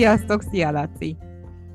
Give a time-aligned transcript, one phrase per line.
[0.00, 1.16] Sziasztok, szia Laci!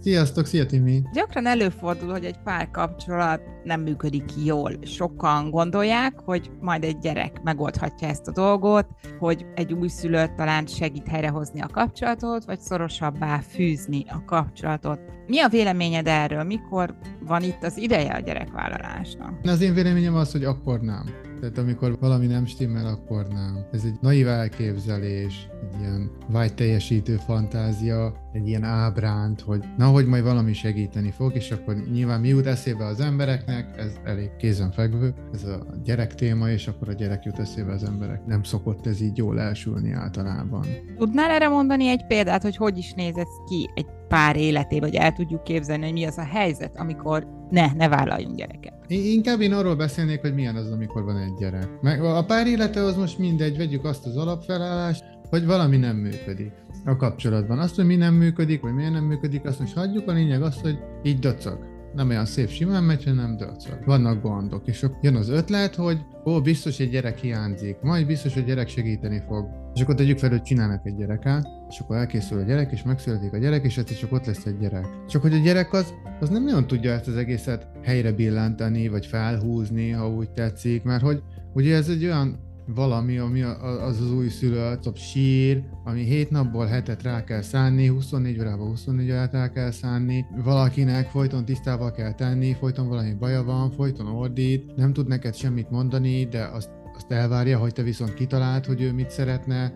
[0.00, 1.02] Sziasztok, szia Timi!
[1.12, 4.72] Gyakran előfordul, hogy egy pár kapcsolat nem működik jól.
[4.82, 8.86] Sokan gondolják, hogy majd egy gyerek megoldhatja ezt a dolgot,
[9.18, 15.00] hogy egy újszülött talán segít helyrehozni a kapcsolatot, vagy szorosabbá fűzni a kapcsolatot.
[15.26, 16.42] Mi a véleményed erről?
[16.42, 16.94] Mikor
[17.26, 19.32] van itt az ideje a gyerekvállalásnak?
[19.42, 21.04] Az én véleményem az, hogy akkor nem.
[21.40, 23.66] Tehát amikor valami nem stimmel, akkor nem.
[23.72, 30.24] Ez egy naív elképzelés, egy ilyen vágyteljesítő fantázia, egy ilyen ábránt, hogy na, hogy majd
[30.24, 35.44] valami segíteni fog, és akkor nyilván mi jut eszébe az embereknek, ez elég kézenfekvő, ez
[35.44, 38.26] a gyerek téma, és akkor a gyerek jut eszébe az emberek.
[38.26, 40.66] Nem szokott ez így jól elsülni általában.
[40.96, 44.98] Tudnál erre mondani egy példát, hogy hogy is néz ez ki egy pár életében, vagy
[44.98, 48.74] el tudjuk képzelni, hogy mi az a helyzet, amikor ne, ne vállaljunk gyereket.
[48.86, 51.68] Inkább én arról beszélnék, hogy milyen az, amikor van egy gyerek.
[51.80, 56.52] Meg a pár élete az most mindegy, vegyük azt az alapfelállást, hogy valami nem működik
[56.84, 57.58] a kapcsolatban.
[57.58, 60.08] Azt, hogy mi nem működik, vagy miért nem működik, azt most hagyjuk.
[60.08, 63.78] A lényeg az, hogy így dacag nem olyan szép simán megy, hanem dacag.
[63.84, 68.44] Vannak gondok, és jön az ötlet, hogy ó, biztos egy gyerek hiányzik, majd biztos, hogy
[68.44, 69.48] gyerek segíteni fog.
[69.76, 73.32] És akkor tegyük fel, hogy csinálnak egy gyereket, és akkor elkészül a gyerek, és megszületik
[73.32, 74.86] a gyerek, és egyszer csak ott lesz egy gyerek.
[75.08, 79.06] Csak hogy a gyerek az, az nem nagyon tudja ezt az egészet helyre billenteni, vagy
[79.06, 81.22] felhúzni, ha úgy tetszik, mert hogy
[81.54, 87.02] ugye ez egy olyan valami, ami az az új szülött, sír, ami 7 napból hetet
[87.02, 92.52] rá kell szánni, 24 órában 24 órát rá kell szánni, valakinek folyton tisztával kell tenni,
[92.52, 97.58] folyton valami baja van, folyton ordít, nem tud neked semmit mondani, de azt, azt elvárja,
[97.58, 99.72] hogy te viszont kitalált, hogy ő mit szeretne,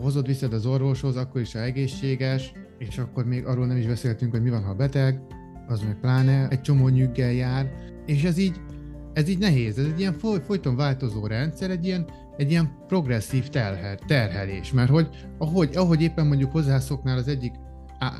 [0.00, 4.30] hozod viszed az orvoshoz, akkor is, ha egészséges, és akkor még arról nem is beszéltünk,
[4.30, 5.20] hogy mi van, ha beteg,
[5.68, 7.72] az meg pláne egy csomó nyüggel jár,
[8.06, 8.60] és ez így,
[9.12, 12.06] ez így nehéz, ez egy ilyen foly, folyton változó rendszer, egy ilyen
[12.40, 17.52] egy ilyen progresszív terhel, terhelés, mert hogy ahogy, ahogy éppen mondjuk hozzászoknál az egyik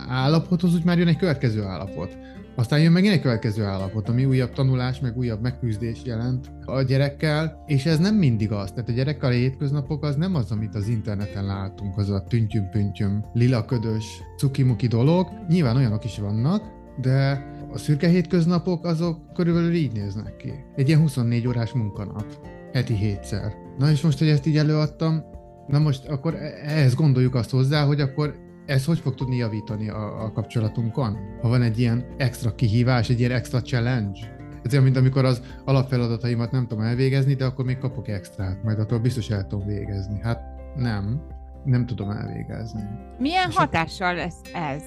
[0.09, 2.19] állapothoz, úgy már jön egy következő állapot.
[2.55, 7.65] Aztán jön meg egy következő állapot, ami újabb tanulás, meg újabb megküzdés jelent a gyerekkel,
[7.67, 8.71] és ez nem mindig az.
[8.71, 13.25] Tehát a gyerekkel a hétköznapok az nem az, amit az interneten látunk, az a tüntyüm-püntyüm,
[13.33, 14.05] lilaködös,
[14.37, 15.29] cukimuki dolog.
[15.49, 16.63] Nyilván olyanok is vannak,
[17.01, 20.53] de a szürke hétköznapok azok körülbelül így néznek ki.
[20.77, 22.25] Egy ilyen 24 órás munkanap,
[22.73, 23.53] heti hétszer.
[23.79, 25.23] Na és most, hogy ezt így előadtam,
[25.67, 28.35] na most akkor e- ehhez gondoljuk azt hozzá, hogy akkor
[28.71, 31.19] ez hogy fog tudni javítani a, a kapcsolatunkon?
[31.41, 34.21] Ha van egy ilyen extra kihívás, egy ilyen extra challenge?
[34.63, 38.79] Ez olyan, mint amikor az alapfeladataimat nem tudom elvégezni, de akkor még kapok extrát, majd
[38.79, 40.21] attól biztos el tudom végezni.
[40.23, 40.41] Hát
[40.77, 41.23] nem,
[41.65, 42.83] nem tudom elvégezni.
[43.19, 44.83] Milyen És hatással lesz ez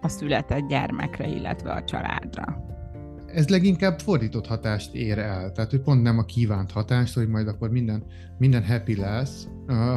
[0.00, 2.71] a született gyermekre, illetve a családra?
[3.34, 5.52] Ez leginkább fordított hatást ér el.
[5.52, 8.04] Tehát, hogy pont nem a kívánt hatást, hogy majd akkor minden,
[8.38, 9.48] minden happy lesz,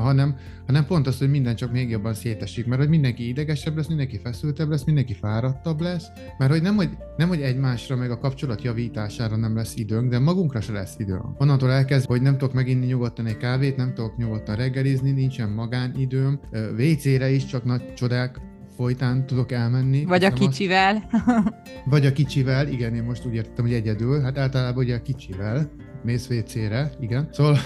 [0.02, 0.36] hanem,
[0.66, 4.20] hanem pont az, hogy minden csak még jobban szétesik, mert hogy mindenki idegesebb lesz, mindenki
[4.24, 6.08] feszültebb lesz, mindenki fáradtabb lesz,
[6.38, 10.20] mert hogy nem, hogy, nem, hogy egymásra meg a kapcsolat javítására nem lesz időnk, de
[10.20, 11.42] magunkra se lesz időnk.
[11.42, 16.40] Onnantól elkezd, hogy nem tudok meginni nyugodtan egy kávét, nem tudok nyugodtan reggelizni, nincsen magánidőm,
[16.78, 18.40] WC-re is csak nagy csodák
[18.76, 20.06] folytán tudok elmenni.
[20.06, 21.10] Vagy a kicsivel.
[21.12, 21.54] Azt,
[21.94, 25.72] vagy a kicsivel, igen, én most úgy értettem, hogy egyedül, hát általában ugye a kicsivel,
[26.04, 27.30] mész WC-re, igen.
[27.32, 27.58] Szóval,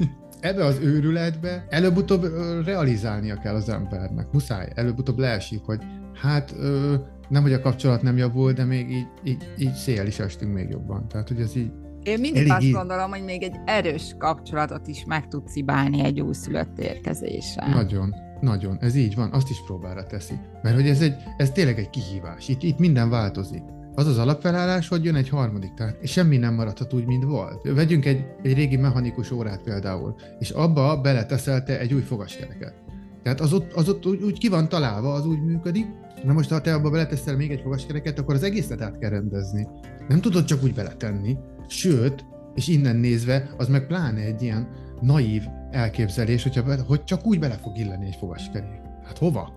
[0.40, 2.24] ebbe az őrületbe előbb-utóbb
[2.64, 4.32] realizálnia kell az embernek.
[4.32, 5.82] Muszáj, előbb-utóbb leesik, hogy
[6.14, 6.94] hát ö,
[7.28, 10.68] nem, hogy a kapcsolat nem javul, de még így, így, így szél is estünk még
[10.68, 11.08] jobban.
[11.08, 11.70] Tehát, hogy ez így
[12.02, 16.78] én mindig azt gondolom, hogy még egy erős kapcsolatot is meg tud cibálni egy újszülött
[16.78, 17.66] érkezése.
[17.66, 18.14] Nagyon.
[18.40, 20.34] Nagyon, ez így van, azt is próbára teszi.
[20.62, 23.62] Mert hogy ez, egy, ez tényleg egy kihívás, itt, itt minden változik.
[23.94, 27.68] Az az alapfelállás, hogy jön egy harmadik, tehát semmi nem maradhat úgy, mint volt.
[27.74, 32.74] Vegyünk egy, egy régi mechanikus órát például, és abba beleteszelte egy új fogaskereket.
[33.22, 35.86] Tehát az ott, az ott úgy, úgy ki van találva, az úgy működik,
[36.24, 39.68] Na most, ha te abba beleteszel még egy fogaskereket, akkor az egészet át kell rendezni.
[40.08, 41.36] Nem tudod csak úgy beletenni.
[41.68, 42.24] Sőt,
[42.54, 44.68] és innen nézve, az meg pláne egy ilyen
[45.00, 48.80] naív elképzelés, hogyha, hogy csak úgy bele fog illeni egy fogaskerék.
[49.04, 49.52] Hát hova?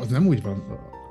[0.00, 0.62] Az nem úgy van,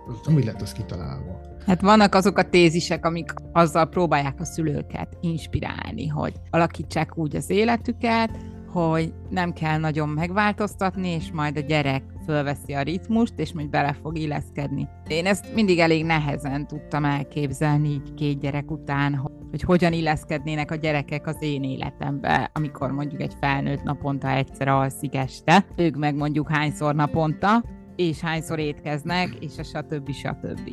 [0.08, 1.42] az nem úgy lett az kitalálva.
[1.66, 7.50] Hát vannak azok a tézisek, amik azzal próbálják a szülőket inspirálni, hogy alakítsák úgy az
[7.50, 8.30] életüket,
[8.72, 13.94] hogy nem kell nagyon megváltoztatni, és majd a gyerek fölveszi a ritmust, és majd bele
[14.02, 14.88] fog illeszkedni.
[15.08, 19.16] Én ezt mindig elég nehezen tudtam elképzelni így két gyerek után,
[19.50, 25.16] hogy hogyan illeszkednének a gyerekek az én életembe, amikor mondjuk egy felnőtt naponta egyszer alszik
[25.16, 27.64] este, ők meg mondjuk hányszor naponta,
[27.96, 30.12] és hányszor étkeznek, és a stb.
[30.12, 30.70] stb.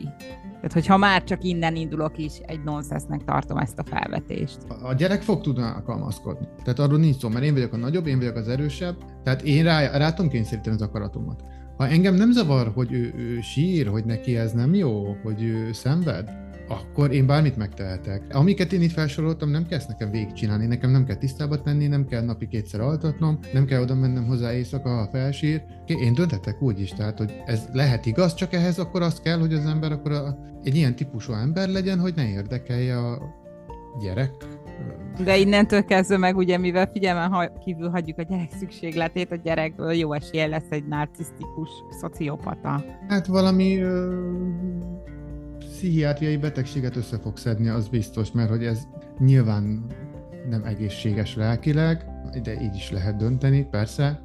[0.57, 4.59] Tehát, hogyha már csak innen indulok is, egy nonsensnek tartom ezt a felvetést.
[4.83, 6.49] A gyerek fog tudni alkalmazkodni.
[6.63, 9.65] Tehát arról nincs szó, mert én vagyok a nagyobb, én vagyok az erősebb, tehát én
[9.65, 11.45] rá, rá tudom kényszeríteni az akaratomat.
[11.77, 15.73] Ha engem nem zavar, hogy ő, ő sír, hogy neki ez nem jó, hogy ő
[15.73, 16.31] szenved,
[16.69, 18.23] akkor én bármit megtehetek.
[18.31, 22.07] Amiket én itt felsoroltam, nem kell ezt nekem végigcsinálni, nekem nem kell tisztába tenni, nem
[22.07, 25.63] kell napi kétszer altatnom, nem kell oda mennem hozzá éjszaka, ha felsír.
[25.87, 29.55] Én dönthetek úgy is, tehát, hogy ez lehet igaz, csak ehhez akkor az kell, hogy
[29.55, 33.19] az ember akkor a, egy ilyen típusú ember legyen, hogy ne érdekelje a
[34.03, 34.31] gyerek
[35.25, 39.93] de innentől kezdve meg ugye, mivel figyelmen ha kívül hagyjuk a gyerek szükségletét, a gyerekből
[39.93, 41.69] jó esélye lesz egy narcisztikus
[42.01, 42.85] szociopata.
[43.09, 44.25] Hát valami ö,
[45.77, 48.87] pszichiátriai betegséget össze fog szedni, az biztos, mert hogy ez
[49.19, 49.87] nyilván
[50.49, 52.05] nem egészséges lelkileg,
[52.43, 54.21] de így is lehet dönteni, persze.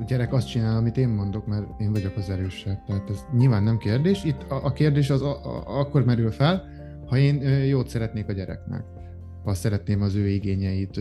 [0.00, 2.84] A gyerek azt csinál, amit én mondok, mert én vagyok az erősebb.
[2.86, 4.24] Tehát ez nyilván nem kérdés.
[4.24, 6.64] Itt a, a kérdés az a, a, akkor merül fel,
[7.06, 8.84] ha én jót szeretnék a gyereknek
[9.44, 11.00] ha szeretném az ő igényeit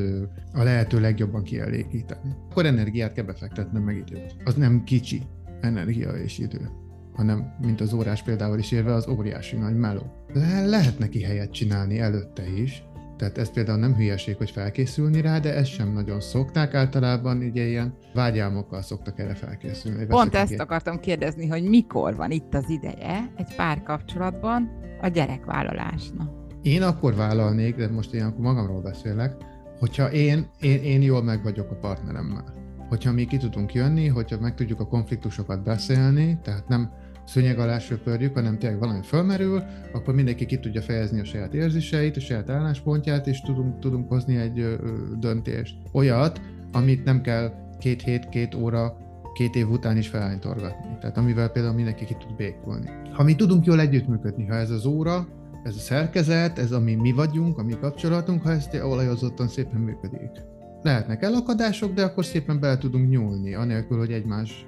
[0.53, 2.35] a lehető legjobban kielégíteni.
[2.49, 4.35] Akkor energiát kell befektetnem meg időt.
[4.43, 5.21] Az nem kicsi
[5.61, 6.82] energia és idő
[7.15, 10.01] hanem, mint az órás példával is érve, az óriási nagy meló.
[10.33, 12.83] Le- lehet neki helyet csinálni előtte is,
[13.17, 16.73] tehát ez például nem hülyeség, hogy felkészülni rá, de ezt sem nagyon szokták.
[16.73, 20.05] Általában ugye ilyen vágyálmokkal szoktak erre felkészülni.
[20.05, 24.71] Pont ezt akartam kérdezni, hogy mikor van itt az ideje egy párkapcsolatban
[25.01, 26.29] a gyerekvállalásnak.
[26.61, 29.35] Én akkor vállalnék, de most én akkor magamról beszélek,
[29.79, 32.62] hogyha én, én, én jól meg vagyok a partneremmel.
[32.93, 36.91] Hogyha mi ki tudunk jönni, hogyha meg tudjuk a konfliktusokat beszélni, tehát nem
[37.25, 39.63] szőnyeg alá söpörjük, hanem tényleg valami fölmerül,
[39.93, 44.35] akkor mindenki ki tudja fejezni a saját érzéseit, a saját álláspontját, és tudunk, tudunk hozni
[44.35, 44.75] egy ö,
[45.19, 45.75] döntést.
[45.91, 46.41] Olyat,
[46.71, 48.97] amit nem kell két hét, két óra,
[49.33, 50.97] két év után is felánytorgatni.
[50.99, 52.89] Tehát amivel például mindenki ki tud békulni.
[53.11, 55.27] Ha mi tudunk jól együttműködni, ha ez az óra,
[55.63, 60.51] ez a szerkezet, ez ami mi vagyunk, a mi kapcsolatunk, ha ezt olajozottan szépen működik.
[60.83, 64.67] Lehetnek elakadások, de akkor szépen bele tudunk nyúlni, anélkül, hogy egymás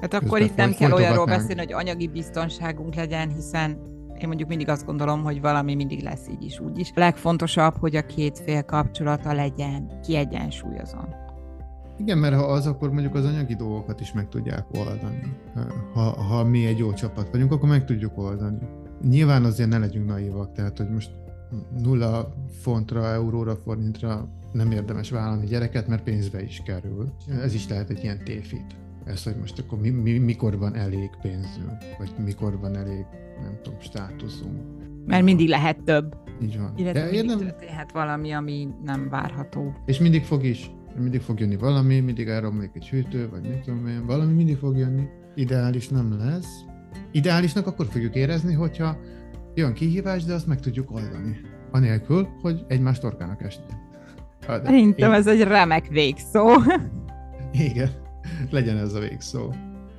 [0.00, 3.70] Hát akkor itt nem kell olyanról beszélni, hogy anyagi biztonságunk legyen, hiszen
[4.20, 6.92] én mondjuk mindig azt gondolom, hogy valami mindig lesz így is, úgy is.
[6.94, 11.08] A legfontosabb, hogy a két fél kapcsolata legyen kiegyensúlyozon.
[11.98, 15.36] Igen, mert ha az, akkor mondjuk az anyagi dolgokat is meg tudják oldani.
[15.94, 18.58] Ha, ha mi egy jó csapat vagyunk, akkor meg tudjuk oldani.
[19.08, 21.10] Nyilván azért ne legyünk naívak, tehát hogy most
[21.82, 27.12] nulla fontra, euróra, forintra nem érdemes vállalni gyereket, mert pénzbe is kerül.
[27.42, 28.76] Ez is lehet egy ilyen tévhit.
[29.04, 33.04] Ez, hogy most akkor mi, mi, mikor van elég pénzünk, vagy mikor van elég,
[33.42, 34.60] nem tudom, státuszunk.
[35.06, 36.16] Mert mindig lehet több.
[36.42, 36.72] Így van.
[36.76, 37.38] Illetve De mindig érdem...
[37.38, 39.74] történhet valami, ami nem várható.
[39.86, 40.70] És mindig fog is.
[40.96, 44.76] Mindig fog jönni valami, mindig elromlik egy hűtő, vagy mit tudom én, valami mindig fog
[44.76, 45.02] jönni.
[45.34, 46.64] Ideális nem lesz,
[47.12, 48.96] Ideálisnak akkor fogjuk érezni, hogyha
[49.54, 51.40] jön kihívás, de azt meg tudjuk oldani.
[51.70, 53.64] Anélkül, hogy egymás torkának esni.
[54.46, 55.16] Szerintem én...
[55.16, 56.48] ez egy remek végszó.
[57.70, 57.90] Igen,
[58.50, 59.52] legyen ez a végszó.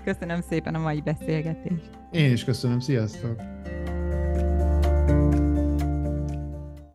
[0.03, 1.89] Köszönöm szépen a mai beszélgetést.
[2.11, 3.60] Én is köszönöm, sziasztok!